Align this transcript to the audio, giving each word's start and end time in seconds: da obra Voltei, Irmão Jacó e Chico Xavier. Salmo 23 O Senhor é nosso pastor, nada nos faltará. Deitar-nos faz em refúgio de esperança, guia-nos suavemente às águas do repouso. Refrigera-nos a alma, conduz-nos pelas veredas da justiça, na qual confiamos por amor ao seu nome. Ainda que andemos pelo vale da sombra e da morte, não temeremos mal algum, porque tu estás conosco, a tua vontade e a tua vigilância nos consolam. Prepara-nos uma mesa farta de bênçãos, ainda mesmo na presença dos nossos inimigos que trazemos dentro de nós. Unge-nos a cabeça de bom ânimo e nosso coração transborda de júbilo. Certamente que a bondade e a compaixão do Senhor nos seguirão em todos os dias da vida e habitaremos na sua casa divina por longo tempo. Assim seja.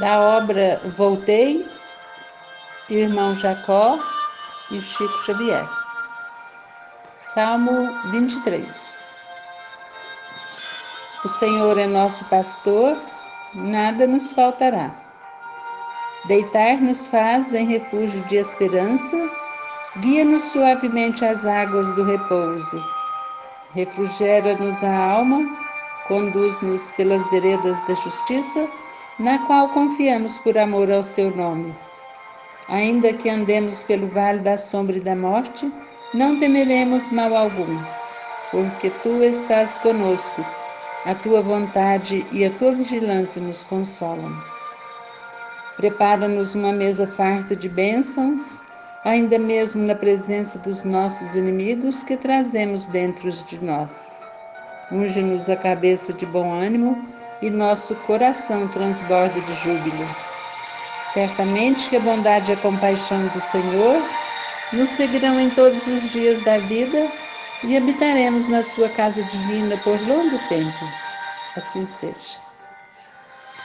da 0.00 0.18
obra 0.18 0.80
Voltei, 0.96 1.68
Irmão 2.88 3.34
Jacó 3.34 3.98
e 4.70 4.80
Chico 4.80 5.22
Xavier. 5.24 5.68
Salmo 7.16 7.92
23 8.10 8.98
O 11.22 11.28
Senhor 11.28 11.76
é 11.76 11.86
nosso 11.86 12.24
pastor, 12.30 12.96
nada 13.52 14.06
nos 14.06 14.32
faltará. 14.32 14.90
Deitar-nos 16.24 17.06
faz 17.06 17.52
em 17.52 17.66
refúgio 17.66 18.26
de 18.26 18.36
esperança, 18.36 19.16
guia-nos 19.98 20.44
suavemente 20.44 21.26
às 21.26 21.44
águas 21.44 21.94
do 21.94 22.04
repouso. 22.04 22.82
Refrigera-nos 23.74 24.82
a 24.82 24.96
alma, 24.96 25.40
conduz-nos 26.08 26.90
pelas 26.92 27.30
veredas 27.30 27.78
da 27.86 27.94
justiça, 27.94 28.66
na 29.20 29.38
qual 29.46 29.68
confiamos 29.68 30.38
por 30.38 30.56
amor 30.56 30.90
ao 30.90 31.02
seu 31.02 31.30
nome. 31.36 31.76
Ainda 32.70 33.12
que 33.12 33.28
andemos 33.28 33.82
pelo 33.82 34.08
vale 34.08 34.38
da 34.38 34.56
sombra 34.56 34.96
e 34.96 35.00
da 35.00 35.14
morte, 35.14 35.70
não 36.14 36.38
temeremos 36.38 37.12
mal 37.12 37.36
algum, 37.36 37.84
porque 38.50 38.88
tu 39.02 39.22
estás 39.22 39.76
conosco, 39.78 40.42
a 41.04 41.14
tua 41.14 41.42
vontade 41.42 42.26
e 42.32 42.46
a 42.46 42.50
tua 42.52 42.74
vigilância 42.74 43.42
nos 43.42 43.62
consolam. 43.62 44.34
Prepara-nos 45.76 46.54
uma 46.54 46.72
mesa 46.72 47.06
farta 47.06 47.54
de 47.54 47.68
bênçãos, 47.68 48.62
ainda 49.04 49.38
mesmo 49.38 49.86
na 49.86 49.94
presença 49.94 50.58
dos 50.60 50.82
nossos 50.82 51.34
inimigos 51.34 52.02
que 52.02 52.16
trazemos 52.16 52.86
dentro 52.86 53.30
de 53.30 53.62
nós. 53.62 54.24
Unge-nos 54.90 55.50
a 55.50 55.56
cabeça 55.56 56.10
de 56.14 56.24
bom 56.24 56.54
ânimo 56.54 57.19
e 57.42 57.50
nosso 57.50 57.94
coração 57.96 58.68
transborda 58.68 59.40
de 59.40 59.54
júbilo. 59.54 60.06
Certamente 61.12 61.88
que 61.88 61.96
a 61.96 62.00
bondade 62.00 62.50
e 62.50 62.54
a 62.54 62.56
compaixão 62.56 63.26
do 63.28 63.40
Senhor 63.40 64.02
nos 64.72 64.90
seguirão 64.90 65.40
em 65.40 65.50
todos 65.50 65.86
os 65.88 66.10
dias 66.10 66.38
da 66.40 66.58
vida 66.58 67.10
e 67.64 67.76
habitaremos 67.76 68.48
na 68.48 68.62
sua 68.62 68.88
casa 68.88 69.22
divina 69.24 69.76
por 69.78 70.00
longo 70.00 70.38
tempo. 70.48 70.86
Assim 71.56 71.86
seja. 71.86 72.49